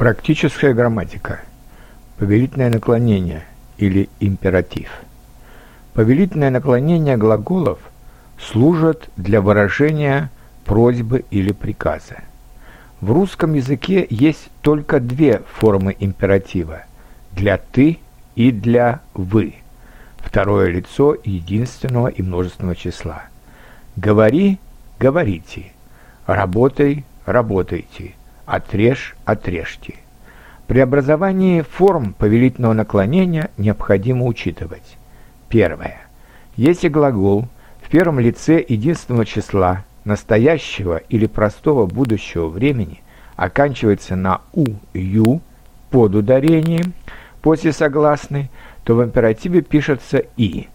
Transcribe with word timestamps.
Практическая 0.00 0.72
грамматика. 0.72 1.40
Повелительное 2.16 2.70
наклонение 2.70 3.44
или 3.76 4.08
императив. 4.18 4.88
Повелительное 5.92 6.48
наклонение 6.48 7.18
глаголов 7.18 7.80
служат 8.40 9.10
для 9.18 9.42
выражения 9.42 10.30
просьбы 10.64 11.26
или 11.30 11.52
приказа. 11.52 12.22
В 13.02 13.12
русском 13.12 13.52
языке 13.52 14.06
есть 14.08 14.48
только 14.62 15.00
две 15.00 15.42
формы 15.58 15.94
императива– 15.98 16.84
для 17.32 17.58
«ты» 17.58 17.98
и 18.36 18.52
для 18.52 19.02
«вы». 19.12 19.56
Второе 20.16 20.70
лицо 20.70 21.14
единственного 21.24 22.08
и 22.08 22.22
множественного 22.22 22.74
числа. 22.74 23.24
Говори– 23.96 24.60
говорите. 24.98 25.72
Работай– 26.24 27.04
работайте 27.26 28.14
отрежь, 28.50 29.14
отрежьте. 29.24 29.94
При 30.66 30.80
образовании 30.80 31.62
форм 31.62 32.14
повелительного 32.14 32.72
наклонения 32.72 33.50
необходимо 33.56 34.26
учитывать. 34.26 34.96
Первое. 35.48 36.00
Если 36.56 36.88
глагол 36.88 37.46
в 37.80 37.88
первом 37.88 38.18
лице 38.18 38.64
единственного 38.66 39.24
числа 39.24 39.84
настоящего 40.04 40.96
или 40.96 41.26
простого 41.26 41.86
будущего 41.86 42.48
времени 42.48 43.02
оканчивается 43.36 44.16
на 44.16 44.40
«у», 44.52 44.66
«ю» 44.94 45.40
под 45.90 46.16
ударением 46.16 46.92
после 47.42 47.72
согласной, 47.72 48.50
то 48.82 48.96
в 48.96 49.04
императиве 49.04 49.62
пишется 49.62 50.24
«и». 50.36 50.68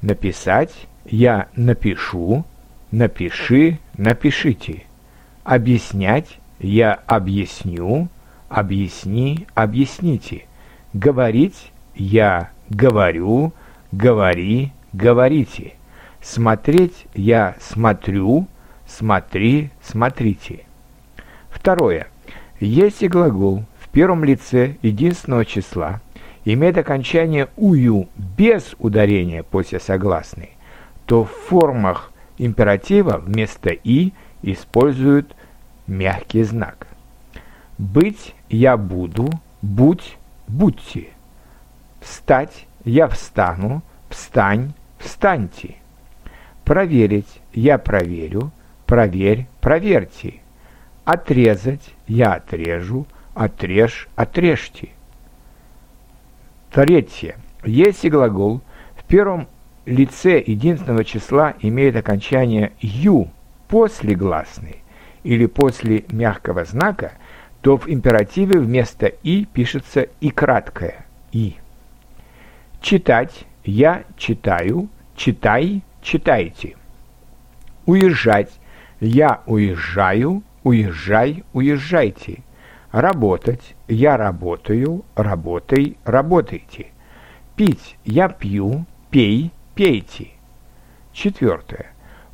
Написать 0.00 0.72
«я 1.04 1.48
напишу», 1.56 2.44
«напиши», 2.92 3.78
«напишите». 3.96 4.84
Объяснять 5.42 6.38
я 6.58 7.00
объясню, 7.06 8.08
объясни, 8.48 9.46
объясните. 9.54 10.46
Говорить 10.92 11.72
я 11.94 12.50
говорю, 12.70 13.52
говори, 13.92 14.72
говорите. 14.92 15.74
Смотреть 16.20 17.06
я 17.14 17.56
смотрю, 17.60 18.46
смотри, 18.86 19.70
смотрите. 19.82 20.64
Второе. 21.50 22.08
Если 22.60 23.08
глагол 23.08 23.64
в 23.78 23.88
первом 23.88 24.24
лице 24.24 24.76
единственного 24.82 25.44
числа 25.44 26.00
имеет 26.44 26.78
окончание 26.78 27.48
«ую» 27.56 28.08
без 28.16 28.74
ударения 28.78 29.42
после 29.42 29.80
согласной, 29.80 30.50
то 31.06 31.24
в 31.24 31.30
формах 31.30 32.10
императива 32.38 33.18
вместо 33.18 33.70
«и» 33.70 34.12
используют 34.42 35.34
мягкий 35.86 36.44
знак. 36.44 36.86
Быть 37.78 38.34
я 38.48 38.76
буду, 38.76 39.30
будь, 39.62 40.16
будьте. 40.48 41.08
Встать 42.00 42.66
я 42.84 43.08
встану, 43.08 43.82
встань, 44.08 44.72
встаньте. 44.98 45.76
Проверить 46.64 47.40
я 47.52 47.78
проверю, 47.78 48.50
проверь, 48.86 49.46
проверьте. 49.60 50.40
Отрезать 51.04 51.94
я 52.06 52.34
отрежу, 52.34 53.06
отрежь, 53.34 54.08
отрежьте. 54.16 54.90
Третье. 56.70 57.36
Если 57.64 58.08
глагол 58.08 58.60
в 58.96 59.04
первом 59.04 59.48
лице 59.86 60.42
единственного 60.44 61.04
числа 61.04 61.54
имеет 61.60 61.96
окончание 61.96 62.72
«ю» 62.80 63.30
после 63.68 64.14
гласной, 64.14 64.83
или 65.24 65.46
после 65.46 66.04
мягкого 66.10 66.64
знака, 66.64 67.12
то 67.62 67.78
в 67.78 67.88
императиве 67.88 68.60
вместо 68.60 69.06
«и» 69.06 69.46
пишется 69.46 70.06
«и» 70.20 70.30
краткое 70.30 71.06
«и». 71.32 71.56
Читать 72.80 73.46
«я 73.64 74.04
читаю», 74.18 74.88
читай, 75.16 75.82
читайте. 76.02 76.76
Уезжать 77.86 78.52
«я 79.00 79.40
уезжаю», 79.46 80.42
уезжай, 80.62 81.42
уезжайте. 81.54 82.42
Работать 82.92 83.74
«я 83.88 84.18
работаю», 84.18 85.04
работай, 85.16 85.96
работайте. 86.04 86.88
Пить 87.56 87.96
«я 88.04 88.28
пью», 88.28 88.84
пей, 89.10 89.52
пейте. 89.74 90.28
Четвертое. 91.14 91.86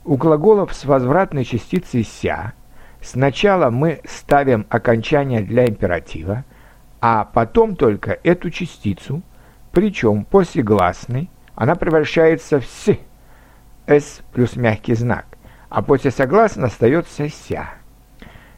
У 0.04 0.16
глаголов 0.16 0.74
с 0.74 0.84
возвратной 0.84 1.44
частицей 1.44 2.02
«ся» 2.02 2.54
Сначала 3.02 3.70
мы 3.70 4.00
ставим 4.04 4.66
окончание 4.68 5.40
для 5.40 5.66
императива, 5.66 6.44
а 7.00 7.24
потом 7.24 7.76
только 7.76 8.18
эту 8.22 8.50
частицу, 8.50 9.22
причем 9.72 10.24
после 10.24 10.62
гласной 10.62 11.30
она 11.54 11.74
превращается 11.74 12.60
в 12.60 12.66
«с», 12.66 12.98
«с» 13.86 14.20
плюс 14.32 14.56
мягкий 14.56 14.94
знак, 14.94 15.26
а 15.70 15.82
после 15.82 16.10
согласной 16.10 16.68
остается 16.68 17.28
«ся». 17.28 17.70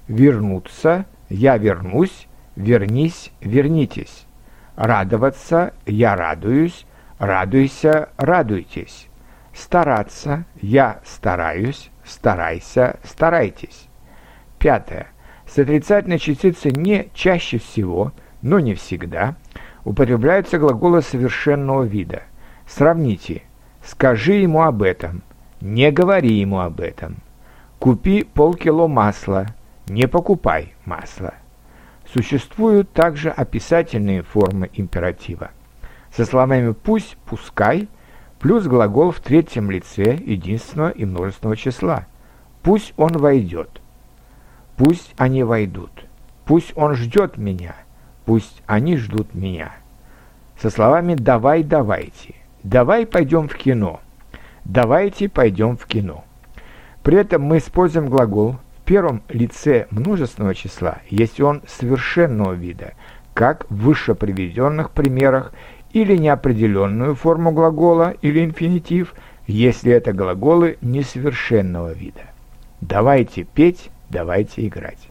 Вернуться, 0.09 1.07
я 1.29 1.57
вернусь, 1.57 2.27
вернись, 2.57 3.31
вернитесь. 3.41 4.27
Радоваться, 4.75 5.75
я 5.87 6.17
радуюсь, 6.17 6.87
радуйся, 7.19 8.09
радуйтесь. 8.17 9.09
Стараться, 9.55 10.45
я 10.61 11.01
стараюсь, 11.05 11.91
старайся, 12.05 12.99
старайтесь. 13.05 13.89
Пятое. 14.63 15.09
С 15.45 15.59
отрицательной 15.59 16.21
частицей 16.21 16.71
не 16.71 17.09
чаще 17.15 17.59
всего, 17.59 18.13
но 18.43 18.61
не 18.61 18.75
всегда, 18.75 19.35
употребляются 19.85 20.57
глаголы 20.57 21.03
совершенного 21.03 21.83
вида. 21.83 22.23
Сравните. 22.69 23.43
Скажи 23.85 24.35
ему 24.35 24.63
об 24.63 24.85
этом. 24.85 25.23
Не 25.61 25.91
говори 25.91 26.35
ему 26.35 26.61
об 26.61 26.81
этом. 26.81 27.17
Купи 27.81 28.23
полкило 28.23 28.87
масла. 28.87 29.47
Не 29.89 30.07
покупай 30.07 30.75
масло. 30.85 31.35
Существуют 32.15 32.93
также 32.93 33.31
описательные 33.31 34.23
формы 34.23 34.71
императива. 34.75 35.51
Со 36.15 36.25
словами 36.25 36.73
«пусть», 36.73 37.17
«пускай» 37.27 37.89
плюс 38.39 38.67
глагол 38.67 39.11
в 39.11 39.19
третьем 39.19 39.73
лице 39.73 40.15
единственного 40.15 40.91
и 40.91 41.05
множественного 41.05 41.57
числа. 41.57 42.07
«Пусть 42.63 42.95
он 42.97 43.17
войдет». 43.19 43.82
Пусть 44.85 45.15
они 45.17 45.45
войдут. 45.45 45.93
Пусть 46.45 46.73
он 46.75 46.95
ждет 46.95 47.37
меня. 47.39 47.77
Пусть 48.25 48.65
они 48.67 48.97
ждут 48.97 49.33
меня. 49.33 49.71
Со 50.61 50.71
словами 50.71 51.15
«давай, 51.15 51.63
давайте». 51.63 52.35
«Давай 52.65 53.07
пойдем 53.07 53.47
в 53.47 53.55
кино». 53.55 54.01
«Давайте 54.65 55.29
пойдем 55.29 55.77
в 55.77 55.87
кино». 55.87 56.25
При 57.05 57.17
этом 57.17 57.43
мы 57.43 57.59
используем 57.59 58.09
глагол 58.09 58.57
в 58.77 58.83
первом 58.85 59.23
лице 59.29 59.87
множественного 59.93 60.57
числа, 60.57 60.99
если 61.09 61.45
он 61.45 61.63
совершенного 61.69 62.55
вида, 62.55 62.95
как 63.35 63.71
в 63.71 63.77
выше 63.77 64.17
приведенных 64.17 64.91
примерах, 64.91 65.53
или 65.93 66.17
неопределенную 66.17 67.15
форму 67.15 67.53
глагола 67.53 68.17
или 68.21 68.45
инфинитив, 68.45 69.15
если 69.47 69.93
это 69.93 70.13
глаголы 70.13 70.77
несовершенного 70.81 71.93
вида. 71.93 72.23
Давайте 72.81 73.45
петь, 73.45 73.92
давайте 74.13 74.67
играть. 74.67 75.09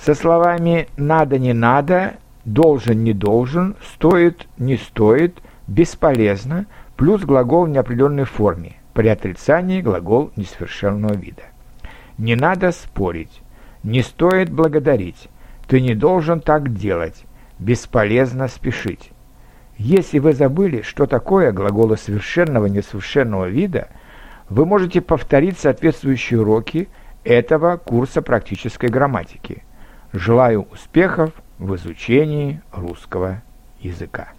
Со 0.00 0.14
словами 0.14 0.88
«надо, 0.96 1.38
не 1.38 1.52
надо», 1.52 2.14
«должен, 2.44 3.04
не 3.04 3.12
должен», 3.12 3.76
«стоит, 3.94 4.48
не 4.56 4.76
стоит», 4.76 5.38
«бесполезно» 5.66 6.66
плюс 6.96 7.22
глагол 7.22 7.66
в 7.66 7.68
неопределенной 7.68 8.24
форме, 8.24 8.76
при 8.94 9.08
отрицании 9.08 9.80
глагол 9.80 10.30
несовершенного 10.36 11.14
вида. 11.14 11.42
Не 12.18 12.36
надо 12.36 12.70
спорить, 12.72 13.42
не 13.82 14.02
стоит 14.02 14.50
благодарить, 14.50 15.28
ты 15.66 15.80
не 15.80 15.94
должен 15.94 16.40
так 16.40 16.74
делать, 16.74 17.24
бесполезно 17.58 18.48
спешить. 18.48 19.10
Если 19.78 20.18
вы 20.18 20.32
забыли, 20.32 20.82
что 20.82 21.06
такое 21.06 21.50
глаголы 21.52 21.96
совершенного 21.96 22.66
и 22.66 22.70
несовершенного 22.70 23.46
вида, 23.46 23.88
вы 24.48 24.66
можете 24.66 25.00
повторить 25.00 25.58
соответствующие 25.58 26.40
уроки– 26.40 26.88
этого 27.24 27.76
курса 27.76 28.22
практической 28.22 28.88
грамматики. 28.88 29.64
Желаю 30.12 30.62
успехов 30.72 31.32
в 31.58 31.74
изучении 31.76 32.60
русского 32.72 33.42
языка. 33.80 34.32